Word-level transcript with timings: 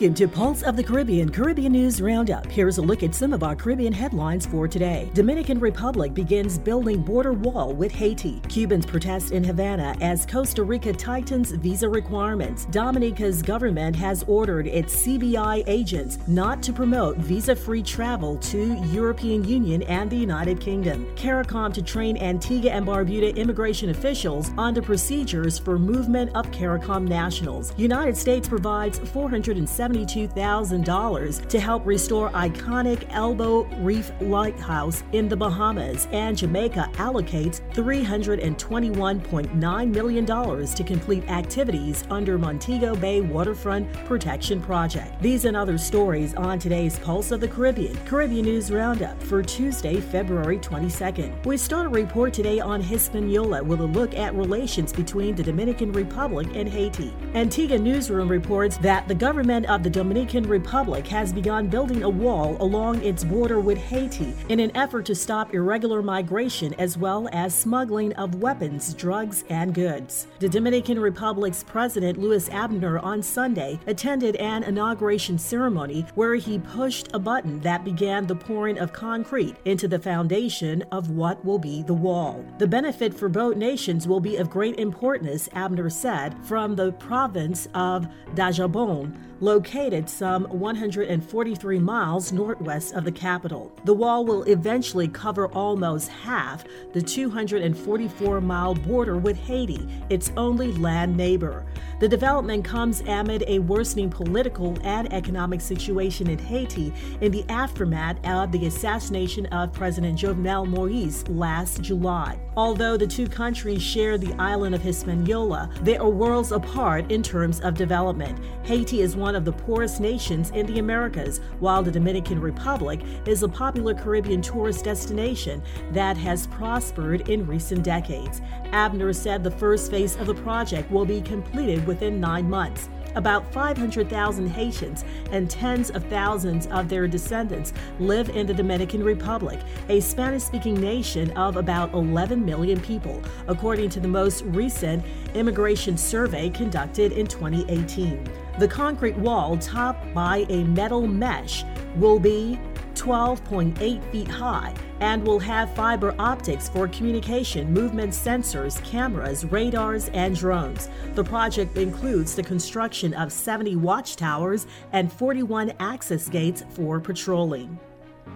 Welcome 0.00 0.14
to 0.14 0.28
Pulse 0.28 0.62
of 0.62 0.76
the 0.76 0.82
Caribbean 0.82 1.28
Caribbean 1.28 1.72
News 1.72 2.00
Roundup. 2.00 2.46
Here's 2.46 2.78
a 2.78 2.80
look 2.80 3.02
at 3.02 3.14
some 3.14 3.34
of 3.34 3.42
our 3.42 3.54
Caribbean 3.54 3.92
headlines 3.92 4.46
for 4.46 4.66
today. 4.66 5.10
Dominican 5.12 5.60
Republic 5.60 6.14
begins 6.14 6.58
building 6.58 7.02
border 7.02 7.34
wall 7.34 7.74
with 7.74 7.92
Haiti. 7.92 8.40
Cubans 8.48 8.86
protest 8.86 9.32
in 9.32 9.44
Havana 9.44 9.94
as 10.00 10.24
Costa 10.24 10.64
Rica 10.64 10.94
tightens 10.94 11.50
visa 11.50 11.86
requirements. 11.86 12.64
Dominica's 12.70 13.42
government 13.42 13.94
has 13.94 14.24
ordered 14.26 14.66
its 14.66 15.06
CBI 15.06 15.64
agents 15.66 16.16
not 16.26 16.62
to 16.62 16.72
promote 16.72 17.18
visa-free 17.18 17.82
travel 17.82 18.38
to 18.38 18.82
European 18.86 19.44
Union 19.44 19.82
and 19.82 20.08
the 20.08 20.16
United 20.16 20.62
Kingdom. 20.62 21.04
CARICOM 21.14 21.74
to 21.74 21.82
train 21.82 22.16
Antigua 22.16 22.70
and 22.70 22.86
Barbuda 22.86 23.36
immigration 23.36 23.90
officials 23.90 24.50
on 24.56 24.72
the 24.72 24.80
procedures 24.80 25.58
for 25.58 25.78
movement 25.78 26.34
of 26.34 26.50
CARICOM 26.52 27.06
nationals. 27.06 27.74
United 27.76 28.16
States 28.16 28.48
provides 28.48 28.98
400 28.98 29.58
$172,000 29.92 31.48
to 31.48 31.60
help 31.60 31.86
restore 31.86 32.30
iconic 32.30 33.06
Elbow 33.10 33.64
Reef 33.78 34.12
Lighthouse 34.20 35.02
in 35.12 35.28
the 35.28 35.36
Bahamas, 35.36 36.08
and 36.12 36.36
Jamaica 36.36 36.90
allocates 36.94 37.60
$321.9 37.72 39.94
million 39.94 40.26
to 40.26 40.84
complete 40.84 41.28
activities 41.28 42.04
under 42.10 42.38
Montego 42.38 42.94
Bay 42.94 43.20
Waterfront 43.20 43.92
Protection 44.04 44.60
Project. 44.60 45.20
These 45.22 45.44
and 45.44 45.56
other 45.56 45.78
stories 45.78 46.34
on 46.34 46.58
today's 46.58 46.98
Pulse 46.98 47.30
of 47.30 47.40
the 47.40 47.48
Caribbean 47.48 47.96
Caribbean 48.06 48.44
News 48.44 48.70
Roundup 48.70 49.20
for 49.22 49.42
Tuesday, 49.42 50.00
February 50.00 50.58
22nd. 50.58 51.44
We 51.44 51.56
start 51.56 51.86
a 51.86 51.88
report 51.88 52.32
today 52.32 52.60
on 52.60 52.80
Hispaniola 52.80 53.62
with 53.62 53.80
a 53.80 53.86
look 53.86 54.14
at 54.14 54.34
relations 54.34 54.92
between 54.92 55.34
the 55.34 55.42
Dominican 55.42 55.92
Republic 55.92 56.48
and 56.54 56.68
Haiti. 56.68 57.12
Antigua 57.34 57.78
Newsroom 57.78 58.28
reports 58.28 58.76
that 58.78 59.06
the 59.08 59.14
government 59.14 59.66
of 59.66 59.79
the 59.82 59.88
Dominican 59.88 60.46
Republic 60.46 61.06
has 61.06 61.32
begun 61.32 61.66
building 61.66 62.02
a 62.02 62.08
wall 62.08 62.56
along 62.60 63.02
its 63.02 63.24
border 63.24 63.60
with 63.60 63.78
Haiti 63.78 64.34
in 64.50 64.60
an 64.60 64.70
effort 64.76 65.06
to 65.06 65.14
stop 65.14 65.54
irregular 65.54 66.02
migration 66.02 66.74
as 66.74 66.98
well 66.98 67.30
as 67.32 67.54
smuggling 67.54 68.12
of 68.14 68.34
weapons, 68.34 68.92
drugs, 68.92 69.44
and 69.48 69.74
goods. 69.74 70.26
The 70.38 70.50
Dominican 70.50 71.00
Republic's 71.00 71.62
President 71.62 72.18
Luis 72.18 72.50
Abinader 72.50 73.02
on 73.02 73.22
Sunday 73.22 73.80
attended 73.86 74.36
an 74.36 74.64
inauguration 74.64 75.38
ceremony 75.38 76.04
where 76.14 76.34
he 76.34 76.58
pushed 76.58 77.08
a 77.14 77.18
button 77.18 77.60
that 77.60 77.82
began 77.82 78.26
the 78.26 78.36
pouring 78.36 78.78
of 78.78 78.92
concrete 78.92 79.56
into 79.64 79.88
the 79.88 79.98
foundation 79.98 80.82
of 80.92 81.10
what 81.10 81.42
will 81.42 81.58
be 81.58 81.82
the 81.82 81.94
wall. 81.94 82.44
The 82.58 82.66
benefit 82.66 83.14
for 83.14 83.30
both 83.30 83.56
nations 83.56 84.06
will 84.06 84.20
be 84.20 84.36
of 84.36 84.50
great 84.50 84.78
importance, 84.78 85.48
Abinader 85.50 85.90
said, 85.90 86.36
from 86.44 86.76
the 86.76 86.92
province 86.92 87.66
of 87.74 88.06
Dajabon 88.34 89.29
located 89.40 90.08
some 90.08 90.44
143 90.44 91.78
miles 91.78 92.32
northwest 92.32 92.94
of 92.94 93.04
the 93.04 93.12
capital. 93.12 93.72
The 93.84 93.94
wall 93.94 94.24
will 94.24 94.42
eventually 94.44 95.08
cover 95.08 95.48
almost 95.48 96.08
half 96.08 96.64
the 96.92 97.02
244 97.02 98.40
mile 98.40 98.74
border 98.74 99.16
with 99.16 99.36
Haiti, 99.36 99.88
its 100.10 100.30
only 100.36 100.72
land 100.72 101.16
neighbor. 101.16 101.64
The 102.00 102.08
development 102.08 102.64
comes 102.64 103.02
amid 103.02 103.44
a 103.46 103.58
worsening 103.58 104.08
political 104.08 104.76
and 104.84 105.12
economic 105.12 105.60
situation 105.60 106.30
in 106.30 106.38
Haiti 106.38 106.94
in 107.20 107.30
the 107.30 107.44
aftermath 107.50 108.16
of 108.26 108.52
the 108.52 108.66
assassination 108.66 109.46
of 109.46 109.72
President 109.72 110.18
Jovenel 110.18 110.66
Moise 110.66 111.28
last 111.28 111.82
July. 111.82 112.38
Although 112.56 112.96
the 112.96 113.06
two 113.06 113.26
countries 113.26 113.82
share 113.82 114.16
the 114.16 114.32
island 114.34 114.74
of 114.74 114.82
Hispaniola, 114.82 115.70
they 115.82 115.96
are 115.98 116.08
worlds 116.08 116.52
apart 116.52 117.10
in 117.12 117.22
terms 117.22 117.60
of 117.60 117.74
development. 117.74 118.38
Haiti 118.64 119.02
is 119.02 119.16
one 119.16 119.29
of 119.34 119.44
the 119.44 119.52
poorest 119.52 120.00
nations 120.00 120.50
in 120.50 120.66
the 120.66 120.78
Americas, 120.78 121.40
while 121.58 121.82
the 121.82 121.90
Dominican 121.90 122.40
Republic 122.40 123.00
is 123.26 123.42
a 123.42 123.48
popular 123.48 123.94
Caribbean 123.94 124.42
tourist 124.42 124.84
destination 124.84 125.62
that 125.92 126.16
has 126.16 126.46
prospered 126.46 127.28
in 127.28 127.46
recent 127.46 127.82
decades. 127.82 128.40
Abinader 128.72 129.14
said 129.14 129.42
the 129.42 129.50
first 129.50 129.90
phase 129.90 130.16
of 130.16 130.26
the 130.26 130.34
project 130.34 130.90
will 130.90 131.04
be 131.04 131.20
completed 131.20 131.86
within 131.86 132.20
nine 132.20 132.48
months. 132.48 132.88
About 133.16 133.52
500,000 133.52 134.48
Haitians 134.48 135.04
and 135.32 135.50
tens 135.50 135.90
of 135.90 136.04
thousands 136.04 136.68
of 136.68 136.88
their 136.88 137.08
descendants 137.08 137.72
live 137.98 138.30
in 138.30 138.46
the 138.46 138.54
Dominican 138.54 139.02
Republic, 139.02 139.58
a 139.88 140.00
Spanish 140.00 140.44
speaking 140.44 140.80
nation 140.80 141.30
of 141.32 141.56
about 141.56 141.92
11 141.92 142.44
million 142.44 142.80
people, 142.80 143.20
according 143.48 143.90
to 143.90 144.00
the 144.00 144.08
most 144.08 144.42
recent 144.46 145.04
immigration 145.34 145.96
survey 145.96 146.50
conducted 146.50 147.12
in 147.12 147.26
2018. 147.26 148.28
The 148.60 148.68
concrete 148.68 149.16
wall, 149.16 149.56
topped 149.56 150.12
by 150.12 150.44
a 150.50 150.64
metal 150.64 151.06
mesh, 151.06 151.64
will 151.96 152.18
be 152.18 152.60
12.8 152.92 154.12
feet 154.12 154.28
high 154.28 154.74
and 155.00 155.26
will 155.26 155.38
have 155.38 155.74
fiber 155.74 156.14
optics 156.18 156.68
for 156.68 156.86
communication, 156.88 157.72
movement 157.72 158.12
sensors, 158.12 158.84
cameras, 158.84 159.46
radars, 159.46 160.10
and 160.10 160.36
drones. 160.36 160.90
The 161.14 161.24
project 161.24 161.78
includes 161.78 162.34
the 162.34 162.42
construction 162.42 163.14
of 163.14 163.32
70 163.32 163.76
watchtowers 163.76 164.66
and 164.92 165.10
41 165.10 165.72
access 165.80 166.28
gates 166.28 166.62
for 166.68 167.00
patrolling. 167.00 167.78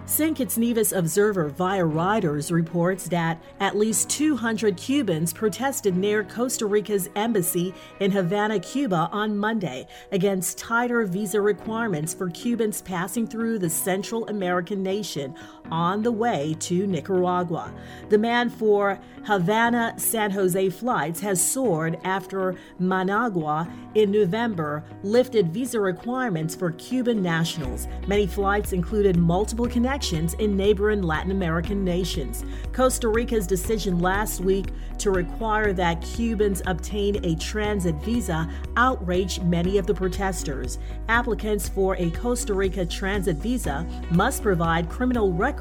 St. 0.06 0.36
Kitts 0.36 0.58
Nevis 0.58 0.92
Observer 0.92 1.48
via 1.48 1.82
Reuters 1.82 2.52
reports 2.52 3.08
that 3.08 3.42
at 3.58 3.74
least 3.74 4.10
200 4.10 4.76
Cubans 4.76 5.32
protested 5.32 5.96
near 5.96 6.22
Costa 6.22 6.66
Rica's 6.66 7.08
embassy 7.16 7.72
in 8.00 8.10
Havana, 8.10 8.60
Cuba 8.60 9.08
on 9.12 9.34
Monday 9.34 9.86
against 10.12 10.58
tighter 10.58 11.06
visa 11.06 11.40
requirements 11.40 12.12
for 12.12 12.28
Cubans 12.28 12.82
passing 12.82 13.26
through 13.26 13.58
the 13.58 13.70
Central 13.70 14.28
American 14.28 14.82
nation 14.82 15.34
on 15.70 16.02
the 16.02 16.12
way 16.12 16.54
to 16.60 16.86
Nicaragua. 16.86 17.72
Demand 18.08 18.52
for 18.52 19.00
Havana 19.24 19.94
San 19.96 20.30
Jose 20.30 20.68
flights 20.70 21.20
has 21.20 21.40
soared 21.40 21.98
after 22.04 22.56
Managua 22.78 23.66
in 23.94 24.10
November 24.10 24.84
lifted 25.02 25.52
visa 25.52 25.80
requirements 25.80 26.54
for 26.54 26.72
Cuban 26.72 27.22
nationals. 27.22 27.88
Many 28.06 28.26
flights 28.26 28.72
included 28.72 29.16
multiple 29.16 29.66
connections 29.66 30.34
in 30.34 30.56
neighboring 30.56 31.02
Latin 31.02 31.30
American 31.30 31.84
nations. 31.84 32.44
Costa 32.72 33.08
Rica's 33.08 33.46
decision 33.46 34.00
last 34.00 34.40
week 34.40 34.66
to 34.98 35.10
require 35.10 35.72
that 35.72 36.02
Cubans 36.02 36.60
obtain 36.66 37.24
a 37.24 37.34
transit 37.36 37.94
visa 38.02 38.48
outraged 38.76 39.42
many 39.44 39.78
of 39.78 39.86
the 39.86 39.94
protesters. 39.94 40.78
Applicants 41.08 41.68
for 41.68 41.96
a 41.96 42.10
Costa 42.10 42.52
Rica 42.52 42.84
transit 42.84 43.36
visa 43.36 43.86
must 44.10 44.42
provide 44.42 44.88
criminal 44.90 45.32
records 45.32 45.53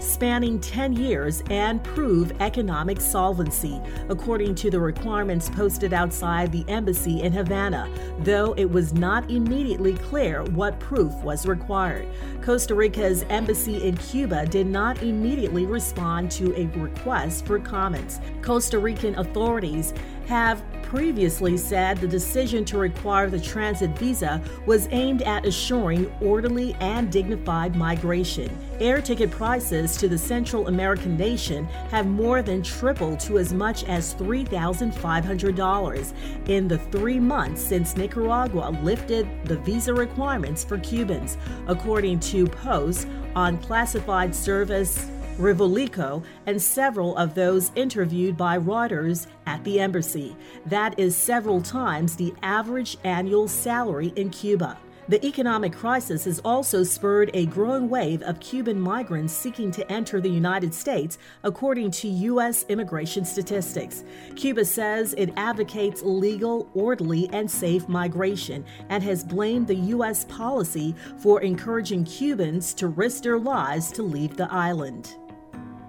spanning 0.00 0.60
10 0.60 0.94
years 0.94 1.42
and 1.50 1.82
prove 1.82 2.32
economic 2.40 3.00
solvency, 3.00 3.80
according 4.08 4.54
to 4.56 4.70
the 4.70 4.80
requirements 4.80 5.48
posted 5.48 5.92
outside 5.92 6.52
the 6.52 6.64
embassy 6.68 7.22
in 7.22 7.32
Havana, 7.32 7.90
though 8.20 8.54
it 8.56 8.70
was 8.70 8.94
not 8.94 9.30
immediately 9.30 9.94
clear 9.94 10.42
what 10.44 10.78
proof 10.80 11.12
was 11.22 11.46
required. 11.46 12.06
Costa 12.42 12.74
Rica's 12.74 13.24
embassy 13.28 13.82
in 13.86 13.96
Cuba 13.96 14.46
did 14.46 14.66
not 14.66 15.02
immediately 15.02 15.66
respond 15.66 16.30
to 16.32 16.54
a 16.58 16.66
request 16.78 17.46
for 17.46 17.58
comments. 17.58 18.20
Costa 18.42 18.78
Rican 18.78 19.18
authorities 19.18 19.92
have 20.26 20.62
previously 20.86 21.56
said 21.56 21.98
the 21.98 22.08
decision 22.08 22.64
to 22.64 22.78
require 22.78 23.28
the 23.28 23.40
transit 23.40 23.90
visa 23.98 24.40
was 24.66 24.86
aimed 24.90 25.22
at 25.22 25.44
assuring 25.44 26.08
orderly 26.20 26.74
and 26.80 27.10
dignified 27.12 27.74
migration. 27.76 28.48
Air 28.80 29.02
ticket 29.02 29.30
prices 29.30 29.96
to 29.96 30.08
the 30.08 30.16
Central 30.16 30.68
American 30.68 31.14
nation 31.16 31.66
have 31.90 32.06
more 32.06 32.40
than 32.40 32.62
tripled 32.62 33.18
to 33.20 33.38
as 33.38 33.52
much 33.52 33.84
as 33.84 34.14
$3,500 34.14 36.48
in 36.48 36.68
the 36.68 36.78
three 36.78 37.18
months 37.18 37.60
since 37.60 37.96
Nicaragua 37.96 38.70
lifted 38.82 39.28
the 39.44 39.58
visa 39.58 39.92
requirements 39.92 40.64
for 40.64 40.78
Cubans, 40.78 41.36
according 41.66 42.20
to 42.20 42.46
posts 42.46 43.06
on 43.34 43.58
classified 43.58 44.34
service 44.34 45.10
Revolico, 45.38 46.24
and 46.46 46.60
several 46.60 47.16
of 47.16 47.34
those 47.34 47.70
interviewed 47.74 48.36
by 48.36 48.58
Reuters 48.58 49.26
at 49.46 49.62
the 49.64 49.80
embassy. 49.80 50.34
That 50.64 50.98
is 50.98 51.16
several 51.16 51.60
times 51.60 52.16
the 52.16 52.34
average 52.42 52.96
annual 53.04 53.46
salary 53.46 54.12
in 54.16 54.30
Cuba. 54.30 54.78
The 55.08 55.24
economic 55.24 55.72
crisis 55.72 56.24
has 56.24 56.40
also 56.40 56.82
spurred 56.82 57.30
a 57.32 57.46
growing 57.46 57.88
wave 57.88 58.22
of 58.22 58.40
Cuban 58.40 58.80
migrants 58.80 59.32
seeking 59.32 59.70
to 59.70 59.92
enter 59.92 60.20
the 60.20 60.28
United 60.28 60.74
States, 60.74 61.18
according 61.44 61.92
to 61.92 62.08
U.S. 62.08 62.64
immigration 62.68 63.24
statistics. 63.24 64.02
Cuba 64.34 64.64
says 64.64 65.14
it 65.16 65.32
advocates 65.36 66.02
legal, 66.02 66.68
orderly, 66.74 67.30
and 67.32 67.48
safe 67.48 67.88
migration 67.88 68.64
and 68.88 69.00
has 69.04 69.22
blamed 69.22 69.68
the 69.68 69.76
U.S. 69.76 70.24
policy 70.24 70.92
for 71.18 71.40
encouraging 71.40 72.04
Cubans 72.04 72.74
to 72.74 72.88
risk 72.88 73.22
their 73.22 73.38
lives 73.38 73.92
to 73.92 74.02
leave 74.02 74.36
the 74.36 74.52
island. 74.52 75.14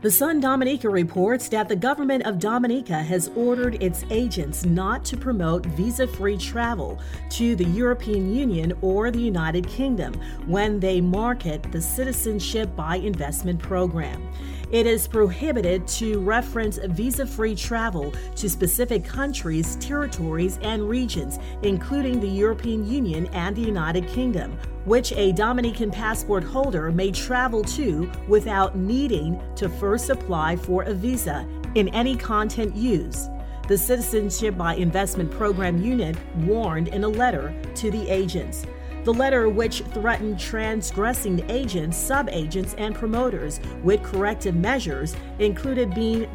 The 0.07 0.13
Sun 0.13 0.39
Dominica 0.39 0.87
reports 0.87 1.49
that 1.49 1.67
the 1.67 1.75
government 1.75 2.25
of 2.25 2.39
Dominica 2.39 3.03
has 3.03 3.29
ordered 3.35 3.83
its 3.83 4.05
agents 4.09 4.63
not 4.63 5.03
to 5.03 5.17
promote 5.17 5.65
visa 5.65 6.07
free 6.07 6.37
travel 6.37 6.97
to 7.31 7.57
the 7.57 7.65
European 7.65 8.33
Union 8.33 8.71
or 8.81 9.11
the 9.11 9.19
United 9.19 9.67
Kingdom 9.67 10.13
when 10.45 10.79
they 10.79 11.01
market 11.01 11.61
the 11.73 11.81
Citizenship 11.81 12.73
by 12.73 12.95
Investment 12.95 13.59
program. 13.59 14.25
It 14.69 14.85
is 14.85 15.07
prohibited 15.07 15.87
to 15.87 16.19
reference 16.19 16.77
visa 16.77 17.25
free 17.25 17.55
travel 17.55 18.13
to 18.35 18.49
specific 18.49 19.05
countries, 19.05 19.77
territories, 19.77 20.59
and 20.61 20.89
regions, 20.89 21.39
including 21.63 22.19
the 22.19 22.27
European 22.27 22.85
Union 22.85 23.27
and 23.27 23.55
the 23.55 23.61
United 23.61 24.09
Kingdom, 24.09 24.59
which 24.83 25.13
a 25.13 25.31
Dominican 25.31 25.89
passport 25.89 26.43
holder 26.43 26.91
may 26.91 27.11
travel 27.11 27.63
to 27.63 28.11
without 28.27 28.75
needing 28.75 29.41
to 29.55 29.69
first 29.69 30.09
apply 30.09 30.57
for 30.57 30.83
a 30.83 30.93
visa 30.93 31.47
in 31.75 31.87
any 31.89 32.17
content 32.17 32.75
used. 32.75 33.29
The 33.69 33.77
Citizenship 33.77 34.57
by 34.57 34.75
Investment 34.75 35.31
Program 35.31 35.81
unit 35.81 36.17
warned 36.39 36.89
in 36.89 37.05
a 37.05 37.09
letter 37.09 37.55
to 37.75 37.89
the 37.89 38.09
agents. 38.09 38.65
The 39.07 39.13
letter, 39.13 39.47
which 39.47 39.83
threatened 39.93 40.37
transgressing 40.37 41.49
agents, 41.49 41.95
subagents, 41.95 42.73
and 42.73 42.93
promoters 42.93 43.61
with 43.81 44.03
corrective 44.03 44.53
measures, 44.53 45.15
included 45.39 45.95
being 45.95 46.29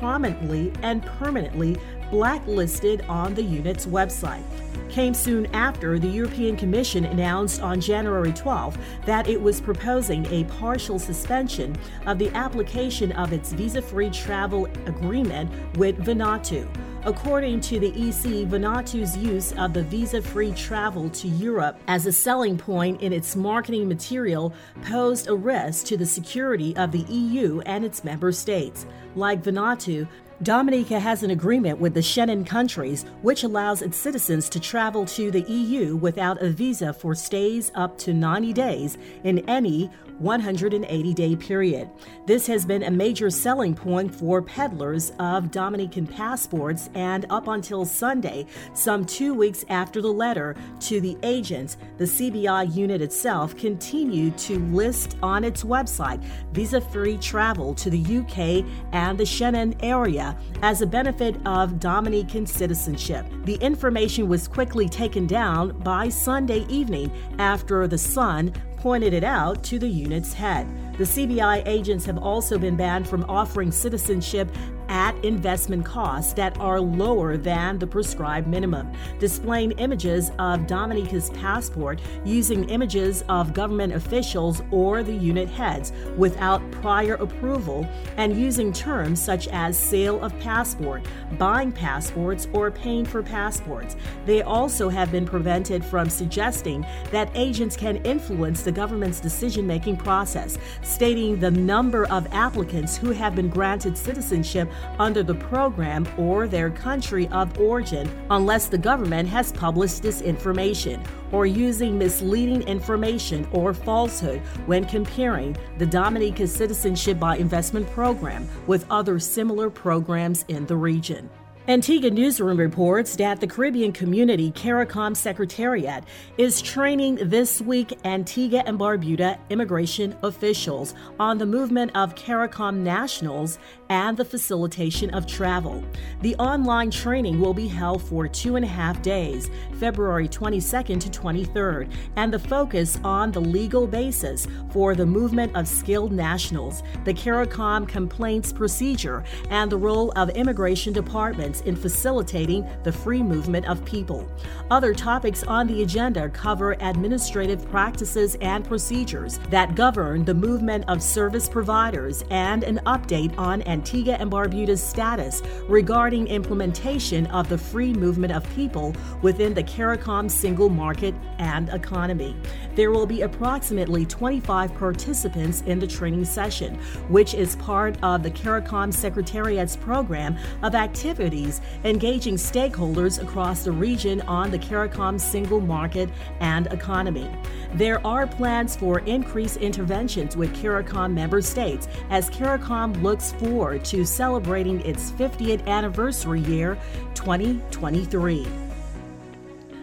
prominently 0.00 0.72
and 0.82 1.00
permanently 1.06 1.76
blacklisted 2.10 3.02
on 3.02 3.34
the 3.34 3.42
unit's 3.44 3.86
website. 3.86 4.42
Came 4.90 5.14
soon 5.14 5.46
after 5.54 6.00
the 6.00 6.08
European 6.08 6.56
Commission 6.56 7.04
announced 7.04 7.62
on 7.62 7.80
January 7.80 8.32
12 8.32 8.76
that 9.06 9.28
it 9.28 9.40
was 9.40 9.60
proposing 9.60 10.26
a 10.26 10.42
partial 10.58 10.98
suspension 10.98 11.76
of 12.06 12.18
the 12.18 12.30
application 12.34 13.12
of 13.12 13.32
its 13.32 13.52
visa 13.52 13.80
free 13.80 14.10
travel 14.10 14.66
agreement 14.86 15.48
with 15.76 15.96
Vanuatu. 16.04 16.68
According 17.08 17.62
to 17.62 17.80
the 17.80 17.88
EC, 17.88 18.46
Vanuatu's 18.46 19.16
use 19.16 19.52
of 19.52 19.72
the 19.72 19.82
visa 19.82 20.20
free 20.20 20.52
travel 20.52 21.08
to 21.08 21.26
Europe 21.26 21.80
as 21.88 22.04
a 22.04 22.12
selling 22.12 22.58
point 22.58 23.00
in 23.00 23.14
its 23.14 23.34
marketing 23.34 23.88
material 23.88 24.52
posed 24.82 25.26
a 25.26 25.34
risk 25.34 25.86
to 25.86 25.96
the 25.96 26.04
security 26.04 26.76
of 26.76 26.92
the 26.92 27.06
EU 27.10 27.60
and 27.60 27.82
its 27.82 28.04
member 28.04 28.30
states. 28.30 28.84
Like 29.16 29.42
Vanuatu, 29.42 30.06
Dominica 30.42 31.00
has 31.00 31.22
an 31.22 31.30
agreement 31.30 31.80
with 31.80 31.94
the 31.94 32.00
Schengen 32.00 32.46
countries, 32.46 33.06
which 33.22 33.42
allows 33.42 33.80
its 33.80 33.96
citizens 33.96 34.50
to 34.50 34.60
travel 34.60 35.06
to 35.06 35.30
the 35.30 35.50
EU 35.50 35.96
without 35.96 36.42
a 36.42 36.50
visa 36.50 36.92
for 36.92 37.14
stays 37.14 37.72
up 37.74 37.96
to 37.98 38.12
90 38.12 38.52
days 38.52 38.98
in 39.24 39.38
any 39.48 39.90
180 40.18 41.14
day 41.14 41.36
period. 41.36 41.90
This 42.26 42.46
has 42.46 42.64
been 42.64 42.82
a 42.82 42.90
major 42.90 43.30
selling 43.30 43.74
point 43.74 44.14
for 44.14 44.42
peddlers 44.42 45.12
of 45.18 45.50
Dominican 45.50 46.06
passports, 46.06 46.90
and 46.94 47.26
up 47.30 47.48
until 47.48 47.84
Sunday, 47.84 48.46
some 48.74 49.04
two 49.04 49.34
weeks 49.34 49.64
after 49.68 50.00
the 50.00 50.12
letter 50.12 50.56
to 50.80 51.00
the 51.00 51.16
agents, 51.22 51.76
the 51.96 52.04
CBI 52.04 52.74
unit 52.74 53.02
itself 53.02 53.56
continued 53.56 54.36
to 54.38 54.58
list 54.70 55.16
on 55.22 55.44
its 55.44 55.64
website 55.64 56.22
visa 56.52 56.80
free 56.80 57.16
travel 57.18 57.74
to 57.74 57.90
the 57.90 58.00
UK 58.00 58.64
and 58.92 59.18
the 59.18 59.24
Schengen 59.24 59.76
area 59.82 60.36
as 60.62 60.82
a 60.82 60.86
benefit 60.86 61.36
of 61.46 61.78
Dominican 61.78 62.46
citizenship. 62.46 63.26
The 63.44 63.56
information 63.56 64.28
was 64.28 64.48
quickly 64.48 64.88
taken 64.88 65.26
down 65.26 65.78
by 65.80 66.08
Sunday 66.08 66.66
evening 66.68 67.10
after 67.38 67.86
The 67.86 67.98
Sun 67.98 68.52
pointed 68.78 69.12
it 69.12 69.24
out 69.24 69.62
to 69.64 69.78
the 69.78 69.88
unit's 69.88 70.32
head. 70.32 70.66
The 70.96 71.04
CBI 71.04 71.62
agents 71.66 72.04
have 72.06 72.18
also 72.18 72.58
been 72.58 72.76
banned 72.76 73.08
from 73.08 73.24
offering 73.28 73.70
citizenship 73.70 74.50
at 74.88 75.14
investment 75.24 75.84
costs 75.84 76.32
that 76.34 76.58
are 76.58 76.80
lower 76.80 77.36
than 77.36 77.78
the 77.78 77.86
prescribed 77.86 78.46
minimum, 78.46 78.90
displaying 79.18 79.72
images 79.72 80.30
of 80.38 80.66
Dominica's 80.66 81.30
passport 81.30 82.00
using 82.24 82.68
images 82.70 83.24
of 83.28 83.54
government 83.54 83.92
officials 83.92 84.62
or 84.70 85.02
the 85.02 85.14
unit 85.14 85.48
heads 85.48 85.92
without 86.16 86.62
prior 86.70 87.14
approval, 87.14 87.86
and 88.16 88.36
using 88.36 88.72
terms 88.72 89.22
such 89.22 89.48
as 89.48 89.78
sale 89.78 90.20
of 90.22 90.38
passport, 90.40 91.04
buying 91.38 91.72
passports, 91.72 92.48
or 92.52 92.70
paying 92.70 93.04
for 93.04 93.22
passports. 93.22 93.96
They 94.26 94.42
also 94.42 94.88
have 94.88 95.12
been 95.12 95.26
prevented 95.26 95.84
from 95.84 96.08
suggesting 96.08 96.86
that 97.10 97.30
agents 97.34 97.76
can 97.76 97.96
influence 97.98 98.62
the 98.62 98.72
government's 98.72 99.20
decision 99.20 99.66
making 99.66 99.96
process, 99.96 100.58
stating 100.82 101.38
the 101.38 101.50
number 101.50 102.06
of 102.06 102.26
applicants 102.32 102.96
who 102.96 103.10
have 103.10 103.34
been 103.34 103.48
granted 103.48 103.96
citizenship 103.96 104.70
under 104.98 105.22
the 105.22 105.34
program 105.34 106.06
or 106.16 106.48
their 106.48 106.70
country 106.70 107.28
of 107.28 107.58
origin 107.58 108.10
unless 108.30 108.66
the 108.66 108.78
government 108.78 109.28
has 109.28 109.52
published 109.52 110.02
this 110.02 110.20
information 110.20 111.02
or 111.32 111.46
using 111.46 111.98
misleading 111.98 112.62
information 112.62 113.46
or 113.52 113.74
falsehood 113.74 114.40
when 114.66 114.84
comparing 114.84 115.56
the 115.78 115.86
Dominica 115.86 116.46
Citizenship 116.46 117.18
by 117.18 117.36
Investment 117.36 117.88
Program 117.90 118.48
with 118.66 118.86
other 118.90 119.18
similar 119.18 119.70
programs 119.70 120.44
in 120.48 120.66
the 120.66 120.76
region. 120.76 121.28
Antigua 121.68 122.10
Newsroom 122.10 122.56
reports 122.56 123.14
that 123.16 123.40
the 123.40 123.46
Caribbean 123.46 123.92
Community 123.92 124.50
CARICOM 124.52 125.14
Secretariat 125.14 126.02
is 126.38 126.62
training 126.62 127.16
this 127.16 127.60
week 127.60 127.92
Antigua 128.06 128.62
and 128.64 128.78
Barbuda 128.78 129.38
immigration 129.50 130.16
officials 130.22 130.94
on 131.20 131.36
the 131.36 131.44
movement 131.44 131.90
of 131.94 132.14
CARICOM 132.14 132.76
nationals 132.76 133.58
and 133.90 134.16
the 134.16 134.24
facilitation 134.24 135.10
of 135.10 135.26
travel. 135.26 135.84
The 136.22 136.34
online 136.36 136.90
training 136.90 137.38
will 137.38 137.52
be 137.52 137.68
held 137.68 138.02
for 138.02 138.26
two 138.26 138.56
and 138.56 138.64
a 138.64 138.68
half 138.68 139.02
days, 139.02 139.50
February 139.74 140.26
22nd 140.26 141.00
to 141.00 141.10
23rd, 141.10 141.92
and 142.16 142.32
the 142.32 142.38
focus 142.38 142.98
on 143.04 143.30
the 143.30 143.42
legal 143.42 143.86
basis 143.86 144.46
for 144.70 144.94
the 144.94 145.04
movement 145.04 145.54
of 145.54 145.68
skilled 145.68 146.12
nationals, 146.12 146.82
the 147.04 147.12
CARICOM 147.12 147.86
complaints 147.86 148.54
procedure, 148.54 149.22
and 149.50 149.70
the 149.70 149.76
role 149.76 150.14
of 150.16 150.30
immigration 150.30 150.94
departments 150.94 151.57
in 151.62 151.76
facilitating 151.76 152.66
the 152.84 152.92
free 152.92 153.22
movement 153.22 153.66
of 153.66 153.84
people. 153.84 154.30
Other 154.70 154.94
topics 154.94 155.42
on 155.44 155.66
the 155.66 155.82
agenda 155.82 156.28
cover 156.28 156.76
administrative 156.80 157.68
practices 157.70 158.36
and 158.40 158.64
procedures 158.64 159.38
that 159.50 159.74
govern 159.74 160.24
the 160.24 160.34
movement 160.34 160.84
of 160.88 161.02
service 161.02 161.48
providers 161.48 162.24
and 162.30 162.64
an 162.64 162.80
update 162.86 163.36
on 163.38 163.62
Antigua 163.62 164.16
and 164.20 164.30
Barbuda's 164.30 164.82
status 164.82 165.42
regarding 165.68 166.26
implementation 166.28 167.26
of 167.28 167.48
the 167.48 167.58
free 167.58 167.92
movement 167.92 168.32
of 168.32 168.48
people 168.54 168.94
within 169.22 169.54
the 169.54 169.62
CARICOM 169.62 170.30
single 170.30 170.68
market 170.68 171.14
and 171.38 171.68
economy. 171.70 172.36
There 172.74 172.90
will 172.90 173.06
be 173.06 173.22
approximately 173.22 174.06
25 174.06 174.74
participants 174.74 175.62
in 175.62 175.78
the 175.78 175.86
training 175.86 176.24
session, 176.24 176.76
which 177.08 177.34
is 177.34 177.56
part 177.56 177.96
of 178.02 178.22
the 178.22 178.30
CARICOM 178.30 178.92
Secretariat's 178.92 179.76
program 179.76 180.36
of 180.62 180.74
activities 180.74 181.47
engaging 181.84 182.36
stakeholders 182.36 183.22
across 183.22 183.64
the 183.64 183.72
region 183.72 184.20
on 184.22 184.50
the 184.50 184.58
CARICOM 184.58 185.20
single 185.20 185.60
market 185.60 186.08
and 186.40 186.66
economy. 186.68 187.30
There 187.74 188.04
are 188.06 188.26
plans 188.26 188.76
for 188.76 189.00
increased 189.00 189.58
interventions 189.58 190.36
with 190.36 190.54
CARICOM 190.54 191.12
member 191.12 191.42
states 191.42 191.88
as 192.10 192.30
CARICOM 192.30 193.02
looks 193.02 193.32
forward 193.32 193.84
to 193.86 194.04
celebrating 194.04 194.80
its 194.82 195.10
50th 195.12 195.66
anniversary 195.66 196.40
year 196.40 196.78
2023. 197.14 198.46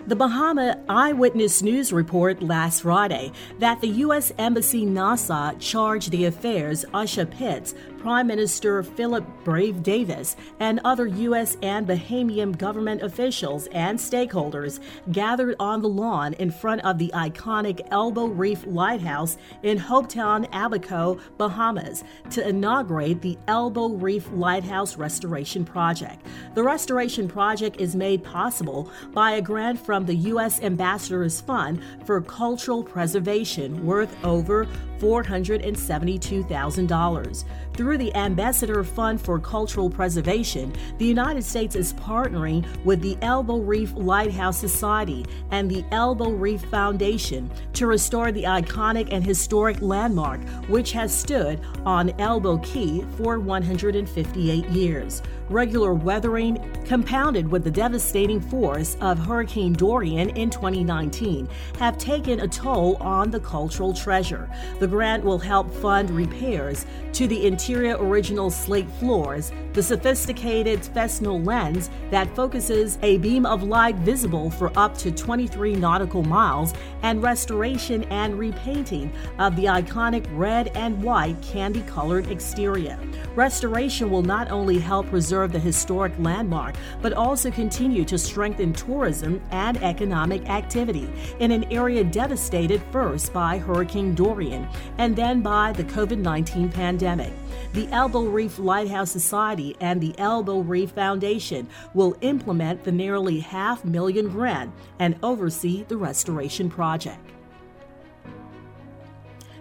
The 0.08 0.16
Bahama 0.16 0.78
Eyewitness 0.88 1.64
News 1.64 1.92
report 1.92 2.44
last 2.44 2.82
Friday 2.82 3.32
that 3.58 3.82
the 3.82 3.88
U.S. 3.88 4.32
Embassy 4.38 4.86
Nassau 4.86 5.54
chargé 5.54 6.12
d'affaires 6.12 6.86
Usha 6.94 7.26
Pitts 7.28 7.74
Prime 8.06 8.28
Minister 8.28 8.84
Philip 8.84 9.26
Brave 9.44 9.82
Davis 9.82 10.36
and 10.60 10.80
other 10.86 11.08
U.S. 11.08 11.58
and 11.64 11.88
Bahamian 11.88 12.56
government 12.56 13.02
officials 13.02 13.66
and 13.72 13.98
stakeholders 13.98 14.80
gathered 15.12 15.56
on 15.60 15.82
the 15.82 15.90
lawn 15.90 16.34
in 16.34 16.52
front 16.52 16.86
of 16.86 17.00
the 17.00 17.10
iconic 17.16 17.82
Elbow 17.90 18.28
Reef 18.28 18.64
Lighthouse 18.68 19.40
in 19.64 19.80
Hope 19.80 20.08
Town, 20.08 20.46
Abaco, 20.54 21.20
Bahamas, 21.40 22.04
to 22.30 22.48
inaugurate 22.48 23.24
the 23.24 23.40
Elbow 23.48 23.88
Reef 23.88 24.30
Lighthouse 24.32 24.98
Restoration 24.98 25.66
Project. 25.66 26.24
The 26.54 26.62
restoration 26.62 27.28
project 27.28 27.82
is 27.82 27.96
made 27.96 28.24
possible 28.24 28.92
by 29.14 29.32
a 29.32 29.42
grant 29.42 29.84
from 29.84 30.06
the 30.06 30.16
U.S. 30.16 30.62
Ambassador's 30.62 31.42
Fund 31.42 31.82
for 32.06 32.22
Cultural 32.22 32.84
Preservation 32.84 33.84
worth 33.84 34.16
over 34.24 34.68
$472,000. 35.00 37.46
Through 37.76 37.98
the 37.98 38.16
Ambassador 38.16 38.86
Fund 38.86 39.20
for 39.20 39.38
Cultural 39.38 39.90
Preservation, 39.90 40.74
the 40.98 41.06
United 41.06 41.44
States 41.44 41.76
is 41.76 41.92
partnering 41.96 42.66
with 42.86 43.02
the 43.02 43.18
Elbow 43.22 43.58
Reef 43.58 43.94
Lighthouse 43.96 44.58
Society 44.58 45.26
and 45.52 45.70
the 45.70 45.84
Elbow 45.92 46.30
Reef 46.30 46.62
Foundation 46.62 47.52
to 47.74 47.86
restore 47.86 48.32
the 48.32 48.44
iconic 48.44 49.10
and 49.12 49.26
historic 49.26 49.82
landmark 49.82 50.40
which 50.70 50.94
has 50.94 51.14
stood 51.14 51.60
on 51.86 52.12
Elbow 52.18 52.60
Cay 52.60 53.02
for 53.18 53.42
158 53.42 54.66
years. 54.70 55.22
Regular 55.50 55.94
weathering, 55.94 56.58
compounded 56.86 57.48
with 57.48 57.64
the 57.64 57.70
devastating 57.70 58.42
force 58.42 58.98
of 59.00 59.20
Hurricane 59.20 59.74
Dorian 59.74 60.32
in 60.32 60.50
2019, 60.50 61.48
have 61.78 62.00
taken 62.00 62.40
a 62.40 62.48
toll 62.48 62.96
on 62.96 63.30
the 63.30 63.40
cultural 63.40 63.94
treasure. 63.94 64.50
The 64.80 64.88
grant 64.88 65.24
will 65.24 65.38
help 65.38 65.72
fund 65.72 66.10
repairs 66.10 66.88
to 67.14 67.28
the 67.28 67.46
interior 67.46 67.96
original 68.00 68.50
slate 68.50 68.90
floors, 69.00 69.52
the 69.74 69.84
sophisticated 69.84 70.84
Fresnel 70.84 71.40
lens 71.40 71.92
that 72.10 72.36
focuses 72.36 72.98
a 73.04 73.20
beam 73.20 73.46
of 73.46 73.62
light 73.62 73.98
visible 73.98 74.50
for 74.50 74.72
up 74.76 74.98
to 74.98 75.12
23 75.12 75.76
nautical 75.76 76.24
miles, 76.24 76.74
and 77.04 77.22
restoration 77.22 78.04
and 78.06 78.40
repainting 78.40 79.14
of 79.38 79.56
the 79.56 79.66
iconic 79.66 80.26
red 80.32 80.72
and 80.76 81.02
white 81.04 81.40
candy 81.44 81.82
colored 81.84 82.32
exterior. 82.32 82.98
Restoration 83.36 84.10
will 84.10 84.24
not 84.24 84.50
only 84.50 84.80
help 84.80 85.08
preserve 85.08 85.35
the 85.44 85.60
historic 85.60 86.14
landmark, 86.20 86.76
but 87.02 87.14
also 87.14 87.52
continue 87.52 88.06
to 88.06 88.18
strengthen 88.18 88.74
tourism 88.74 89.42
and 89.52 89.78
economic 89.84 90.50
activity 90.50 91.10
in 91.40 91.52
an 91.52 91.64
area 91.72 92.04
devastated 92.04 92.82
first 92.92 93.34
by 93.34 93.58
Hurricane 93.58 94.16
Dorian 94.16 94.68
and 94.98 95.16
then 95.16 95.42
by 95.42 95.72
the 95.74 95.84
COVID 95.84 96.18
19 96.18 96.72
pandemic. 96.72 97.34
The 97.74 97.88
Elbow 97.90 98.24
Reef 98.24 98.58
Lighthouse 98.60 99.12
Society 99.12 99.76
and 99.80 100.02
the 100.02 100.18
Elbow 100.18 100.60
Reef 100.60 100.92
Foundation 100.92 101.68
will 101.94 102.16
implement 102.22 102.84
the 102.84 102.92
nearly 102.92 103.40
half 103.40 103.84
million 103.86 104.30
grant 104.30 104.74
and 105.00 105.18
oversee 105.22 105.84
the 105.88 105.98
restoration 105.98 106.70
project. 106.70 107.35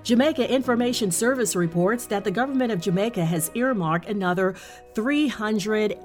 Jamaica 0.04 0.52
Information 0.52 1.11
Service 1.11 1.56
reports 1.56 2.04
that 2.08 2.25
the 2.25 2.30
government 2.30 2.70
of 2.70 2.78
Jamaica 2.78 3.25
has 3.25 3.50
earmarked 3.54 4.06
another 4.06 4.54
300 4.94 5.99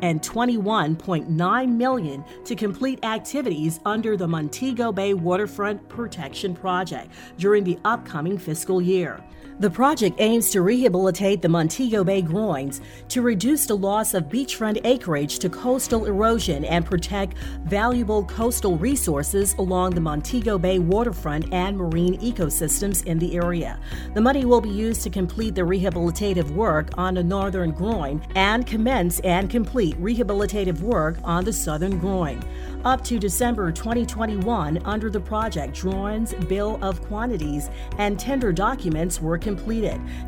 and 0.00 0.22
21.9 0.22 1.68
million 1.68 2.24
to 2.46 2.56
complete 2.56 3.04
activities 3.04 3.78
under 3.84 4.16
the 4.16 4.26
Montego 4.26 4.90
Bay 4.90 5.12
Waterfront 5.12 5.86
Protection 5.90 6.54
Project 6.54 7.12
during 7.36 7.62
the 7.62 7.78
upcoming 7.84 8.38
fiscal 8.38 8.80
year. 8.80 9.22
The 9.62 9.70
project 9.70 10.16
aims 10.20 10.50
to 10.50 10.60
rehabilitate 10.60 11.40
the 11.40 11.48
Montego 11.48 12.02
Bay 12.02 12.20
groins 12.20 12.80
to 13.06 13.22
reduce 13.22 13.64
the 13.64 13.76
loss 13.76 14.12
of 14.12 14.24
beachfront 14.24 14.80
acreage 14.82 15.38
to 15.38 15.48
coastal 15.48 16.06
erosion 16.06 16.64
and 16.64 16.84
protect 16.84 17.38
valuable 17.66 18.24
coastal 18.24 18.76
resources 18.76 19.54
along 19.58 19.90
the 19.90 20.00
Montego 20.00 20.58
Bay 20.58 20.80
waterfront 20.80 21.54
and 21.54 21.78
marine 21.78 22.18
ecosystems 22.18 23.06
in 23.06 23.20
the 23.20 23.36
area. 23.36 23.78
The 24.14 24.20
money 24.20 24.44
will 24.44 24.60
be 24.60 24.68
used 24.68 25.02
to 25.02 25.10
complete 25.10 25.54
the 25.54 25.60
rehabilitative 25.60 26.50
work 26.50 26.88
on 26.98 27.14
the 27.14 27.22
northern 27.22 27.70
groin 27.70 28.20
and 28.34 28.66
commence 28.66 29.20
and 29.20 29.48
complete 29.48 29.94
rehabilitative 30.02 30.80
work 30.80 31.18
on 31.22 31.44
the 31.44 31.52
southern 31.52 32.00
groin. 32.00 32.42
Up 32.84 33.04
to 33.04 33.16
December 33.16 33.70
2021, 33.70 34.80
under 34.84 35.08
the 35.08 35.20
project, 35.20 35.72
drawings, 35.72 36.34
bill 36.48 36.80
of 36.82 37.00
quantities, 37.06 37.70
and 37.98 38.18
tender 38.18 38.50
documents 38.50 39.20
were 39.20 39.38
completed. 39.38 39.51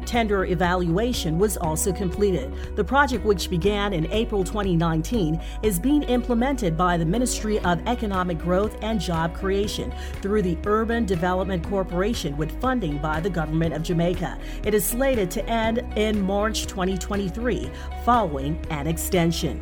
Tender 0.07 0.45
evaluation 0.45 1.39
was 1.39 1.57
also 1.57 1.93
completed. 1.93 2.53
The 2.77 2.85
project, 2.85 3.25
which 3.25 3.51
began 3.51 3.93
in 3.93 4.11
April 4.13 4.45
2019, 4.45 5.41
is 5.63 5.79
being 5.79 6.03
implemented 6.05 6.77
by 6.77 6.97
the 6.97 7.05
Ministry 7.05 7.59
of 7.61 7.81
Economic 7.87 8.39
Growth 8.39 8.77
and 8.83 9.01
Job 9.01 9.35
Creation 9.35 9.93
through 10.23 10.43
the 10.43 10.59
Urban 10.67 11.05
Development 11.05 11.63
Corporation 11.67 12.37
with 12.37 12.61
funding 12.61 12.99
by 12.99 13.21
the 13.21 13.31
government 13.31 13.75
of 13.75 13.83
Jamaica. 13.83 14.39
It 14.65 14.75
is 14.75 14.85
slated 14.85 15.31
to 15.33 15.45
end 15.49 15.79
in 15.97 16.21
March 16.21 16.67
2023, 16.67 17.71
following 18.05 18.65
an 18.71 18.87
extension. 18.87 19.61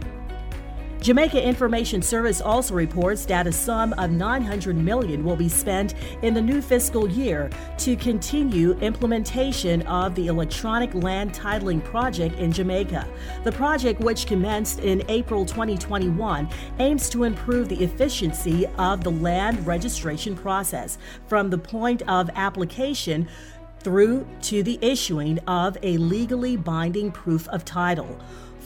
Jamaica 1.02 1.42
Information 1.42 2.00
Service 2.00 2.40
also 2.40 2.74
reports 2.74 3.24
that 3.24 3.48
a 3.48 3.52
sum 3.52 3.92
of 3.94 4.12
900 4.12 4.76
million 4.76 5.24
will 5.24 5.34
be 5.34 5.48
spent 5.48 5.94
in 6.22 6.32
the 6.32 6.40
new 6.40 6.62
fiscal 6.62 7.10
year 7.10 7.50
to 7.78 7.96
continue 7.96 8.74
implementation 8.74 9.82
of 9.82 10.14
the 10.14 10.28
electronic 10.28 10.94
land 10.94 11.34
titling 11.34 11.82
project 11.82 12.36
in 12.36 12.52
Jamaica. 12.52 13.08
The 13.42 13.50
project, 13.50 14.00
which 14.00 14.28
commenced 14.28 14.78
in 14.78 15.02
April 15.08 15.44
2021, 15.44 16.48
aims 16.78 17.10
to 17.10 17.24
improve 17.24 17.68
the 17.68 17.82
efficiency 17.82 18.66
of 18.78 19.02
the 19.02 19.10
land 19.10 19.66
registration 19.66 20.36
process 20.36 20.98
from 21.26 21.50
the 21.50 21.58
point 21.58 22.02
of 22.02 22.30
application 22.36 23.26
through 23.80 24.24
to 24.42 24.62
the 24.62 24.78
issuing 24.80 25.40
of 25.48 25.76
a 25.82 25.96
legally 25.96 26.56
binding 26.56 27.10
proof 27.10 27.48
of 27.48 27.64
title 27.64 28.20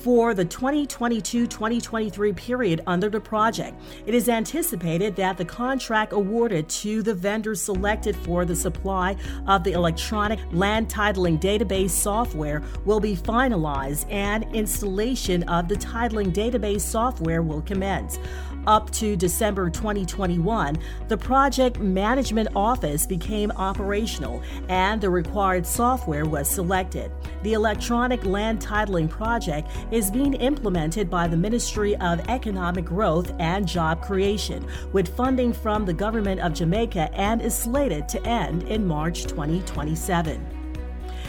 for 0.06 0.34
the 0.34 0.44
2022 0.44 1.48
2023 1.48 2.32
period 2.34 2.80
under 2.86 3.10
the 3.10 3.18
project. 3.18 3.76
It 4.06 4.14
is 4.14 4.28
anticipated 4.28 5.16
that 5.16 5.36
the 5.36 5.44
contract 5.44 6.12
awarded 6.12 6.68
to 6.68 7.02
the 7.02 7.12
vendor 7.12 7.56
selected 7.56 8.14
for 8.14 8.44
the 8.44 8.54
supply 8.54 9.16
of 9.48 9.64
the 9.64 9.72
electronic 9.72 10.38
land 10.52 10.88
titling 10.88 11.40
database 11.40 11.90
software 11.90 12.62
will 12.84 13.00
be 13.00 13.16
finalized 13.16 14.06
and 14.08 14.44
installation 14.54 15.42
of 15.48 15.66
the 15.66 15.75
titling 15.75 16.32
database 16.32 16.82
software 16.82 17.42
will 17.42 17.62
commence. 17.62 18.20
Up 18.66 18.90
to 18.90 19.14
December 19.14 19.70
2021, 19.70 20.76
the 21.06 21.16
project 21.16 21.78
management 21.78 22.49
office 22.56 23.06
became 23.06 23.52
operational 23.52 24.42
and 24.68 25.00
the 25.00 25.08
required 25.08 25.64
software 25.64 26.25
was 26.25 26.49
selected. 26.49 27.12
The 27.44 27.52
electronic 27.52 28.25
land 28.25 28.61
titling 28.61 29.08
project 29.08 29.70
is 29.92 30.11
being 30.11 30.35
implemented 30.35 31.08
by 31.08 31.28
the 31.28 31.37
Ministry 31.37 31.94
of 31.99 32.28
Economic 32.28 32.85
Growth 32.85 33.32
and 33.38 33.68
Job 33.68 34.02
Creation 34.02 34.66
with 34.92 35.14
funding 35.16 35.52
from 35.52 35.85
the 35.85 35.94
government 35.94 36.40
of 36.40 36.52
Jamaica 36.52 37.08
and 37.14 37.40
is 37.40 37.54
slated 37.54 38.08
to 38.08 38.26
end 38.26 38.64
in 38.64 38.85
March 38.85 39.26
2027. 39.26 40.55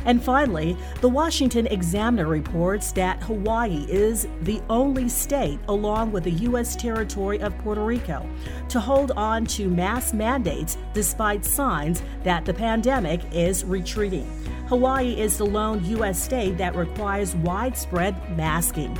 And 0.08 0.24
finally, 0.24 0.78
the 1.02 1.10
Washington 1.10 1.68
Examiner 1.68 2.28
reports 2.28 2.94
that 2.94 3.22
Hawaii 3.24 3.86
is 3.90 4.26
the 4.42 4.62
only 4.70 5.10
state, 5.10 5.60
along 5.68 6.14
with 6.14 6.24
the 6.24 6.32
U.S. 6.32 6.78
territory 6.78 7.40
of 7.42 7.58
Puerto 7.60 7.84
Rico, 7.84 8.28
to 8.70 8.80
hold 8.80 9.12
on 9.12 9.46
to 9.48 9.68
mask 9.68 10.14
mandates 10.14 10.78
despite 10.94 11.44
signs 11.44 12.02
that 12.24 12.46
the 12.46 12.54
pandemic 12.54 13.20
is 13.34 13.66
retreating. 13.66 14.26
Hawaii 14.70 15.20
is 15.20 15.38
the 15.38 15.46
lone 15.46 15.84
U.S. 15.86 16.24
state 16.24 16.58
that 16.58 16.76
requires 16.76 17.36
widespread 17.36 18.16
masking. 18.38 18.98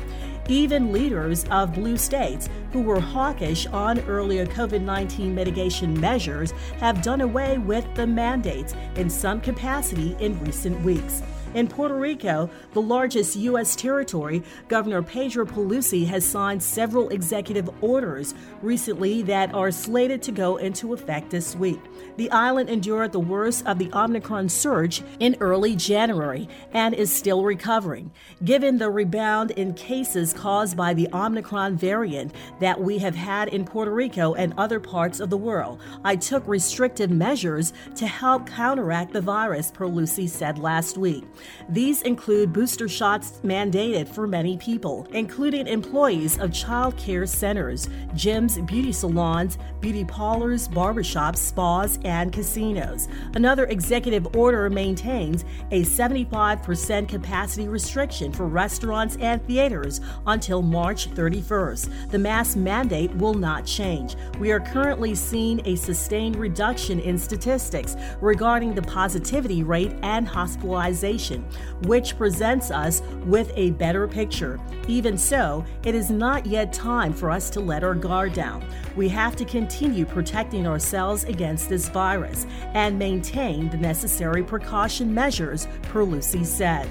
Even 0.50 0.94
leaders 0.94 1.44
of 1.52 1.74
blue 1.74 1.98
states 1.98 2.48
who 2.72 2.82
were 2.82 3.02
hawkish 3.02 3.68
on 3.68 4.00
earlier 4.02 4.46
COVID 4.46 4.82
19 4.82 5.36
mitigation 5.36 6.00
measures 6.00 6.52
have 6.80 7.02
done 7.02 7.22
away 7.22 7.58
with 7.58 7.86
the 7.96 8.08
mandates 8.08 8.74
in 8.96 9.10
some 9.10 9.42
capacity 9.42 10.16
in 10.20 10.40
recent 10.40 10.80
weeks. 10.82 11.22
In 11.54 11.68
Puerto 11.68 11.96
Rico, 11.96 12.50
the 12.74 12.82
largest 12.82 13.38
U.S. 13.38 13.76
territory, 13.76 14.44
Governor 14.68 15.02
Pedro 15.02 15.46
Pierluisi 15.46 16.06
has 16.06 16.26
signed 16.26 16.62
several 16.62 17.10
executive 17.10 17.70
orders 17.82 18.36
recently 18.62 19.22
that 19.24 19.54
are 19.54 19.72
slated 19.72 20.22
to 20.24 20.32
go 20.34 20.58
into 20.58 20.94
effect 20.94 21.30
this 21.30 21.56
week. 21.56 21.80
The 22.18 22.30
island 22.32 22.70
endured 22.70 23.14
the 23.14 23.20
worst 23.22 23.66
of 23.66 23.80
the 23.80 23.90
Omicron 23.94 24.50
surge 24.50 25.02
in 25.20 25.38
early 25.40 25.76
January 25.76 26.50
and 26.74 26.94
is 26.94 27.16
still 27.16 27.44
recovering. 27.44 28.12
Given 28.44 28.78
the 28.78 28.92
rebound 28.92 29.52
in 29.52 29.74
cases 29.74 30.34
caused 30.34 30.76
by 30.76 30.94
the 30.94 31.08
Omicron 31.14 31.78
variant 31.78 32.34
that 32.60 32.80
we 32.80 32.98
have 32.98 33.16
had 33.16 33.48
in 33.50 33.64
Puerto 33.64 33.92
Rico 33.92 34.34
and 34.34 34.54
other 34.58 34.82
parts 34.82 35.22
of 35.22 35.30
the 35.30 35.38
world, 35.38 35.80
I 36.04 36.18
took 36.18 36.46
restrictive 36.46 37.10
measures 37.10 37.72
to 37.96 38.06
help 38.06 38.48
counteract 38.48 39.14
the 39.14 39.22
virus, 39.22 39.72
Pierluisi 39.72 40.28
said 40.28 40.60
last 40.60 40.98
week. 40.98 41.24
These 41.70 42.02
include 42.04 42.54
booster 42.54 42.88
shots 42.88 43.42
mandated 43.44 44.08
for 44.08 44.26
many 44.26 44.58
people, 44.58 45.06
including 45.12 45.68
employees 45.68 46.40
of 46.40 46.54
child 46.54 46.96
care 46.98 47.26
centers, 47.26 47.88
gyms, 48.14 48.66
beauty 48.66 48.92
salons, 48.92 49.58
beauty 49.82 50.06
parlors, 50.06 50.68
barbershops, 50.70 51.38
spas, 51.38 52.00
and 52.06 52.32
casinos. 52.32 53.10
Another 53.36 53.66
executive 53.66 54.36
order 54.36 54.70
maintains 54.70 55.44
a 55.72 55.82
75% 55.84 57.10
capacity 57.10 57.68
restriction 57.68 58.32
for 58.32 58.48
restaurants 58.48 59.18
and 59.18 59.46
theaters 59.46 60.02
until 60.26 60.62
March 60.62 61.10
31st. 61.12 62.12
The 62.12 62.20
mask 62.20 62.58
mandate 62.58 63.14
will 63.16 63.34
not 63.34 63.66
change. 63.66 64.16
We 64.40 64.52
are 64.52 64.60
currently 64.60 65.16
seeing 65.16 65.62
a 65.66 65.76
sustained 65.76 66.38
reduction 66.38 67.00
in 67.00 67.18
statistics 67.18 67.96
regarding 68.22 68.74
the 68.74 68.82
positivity 68.82 69.64
rate 69.64 69.94
and 70.02 70.28
hospitalization 70.28 71.27
information, 71.32 71.88
which 71.88 72.18
presents 72.18 72.72
us 72.72 73.02
with 73.26 73.52
a 73.56 73.72
better 73.72 74.08
picture. 74.08 74.60
Even 74.88 75.18
so, 75.18 75.66
it 75.84 75.96
is 75.96 76.10
not 76.10 76.46
yet 76.46 76.72
time 76.74 77.14
for 77.14 77.30
us 77.30 77.50
to 77.52 77.60
let 77.60 77.84
our 77.84 77.96
guard 77.96 78.34
down. 78.34 78.66
We 78.96 79.10
have 79.10 79.36
to 79.38 79.46
continue 79.46 80.06
protecting 80.06 80.68
ourselves 80.68 81.24
against 81.26 81.70
this 81.70 81.90
virus 81.90 82.46
and 82.74 82.98
maintain 82.98 83.70
the 83.70 83.78
necessary 83.78 84.44
precaution 84.44 85.14
measures, 85.14 85.68
Pierluisi 85.84 86.46
said. 86.46 86.90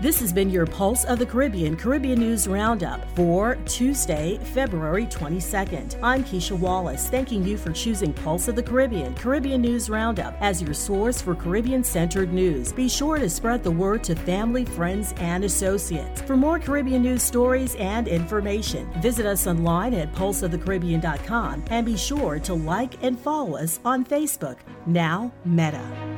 This 0.00 0.18
has 0.20 0.32
been 0.32 0.48
your 0.48 0.64
Pulse 0.64 1.04
of 1.04 1.18
the 1.18 1.26
Caribbean 1.26 1.76
Caribbean 1.76 2.18
News 2.18 2.48
Roundup 2.48 3.06
for 3.14 3.56
Tuesday, 3.66 4.38
February 4.54 5.04
22nd. 5.04 5.98
I'm 6.02 6.24
Keisha 6.24 6.58
Wallace, 6.58 7.08
thanking 7.08 7.44
you 7.44 7.58
for 7.58 7.70
choosing 7.70 8.14
Pulse 8.14 8.48
of 8.48 8.56
the 8.56 8.62
Caribbean 8.62 9.12
Caribbean 9.14 9.60
News 9.60 9.90
Roundup 9.90 10.34
as 10.40 10.62
your 10.62 10.72
source 10.72 11.20
for 11.20 11.34
Caribbean 11.34 11.84
centered 11.84 12.32
news. 12.32 12.72
Be 12.72 12.88
sure 12.88 13.18
to 13.18 13.28
spread 13.28 13.62
the 13.62 13.70
word 13.70 14.02
to 14.04 14.16
family, 14.16 14.64
friends, 14.64 15.12
and 15.18 15.44
associates. 15.44 16.22
For 16.22 16.34
more 16.34 16.58
Caribbean 16.58 17.02
news 17.02 17.22
stories 17.22 17.74
and 17.74 18.08
information, 18.08 18.90
visit 19.02 19.26
us 19.26 19.46
online 19.46 19.92
at 19.92 20.14
pulseofthecaribbean.com 20.14 21.64
and 21.68 21.84
be 21.84 21.98
sure 21.98 22.38
to 22.38 22.54
like 22.54 22.94
and 23.04 23.20
follow 23.20 23.58
us 23.58 23.80
on 23.84 24.06
Facebook. 24.06 24.56
Now, 24.86 25.30
Meta. 25.44 26.09